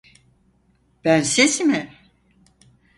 [1.05, 1.93] Bensiz mi?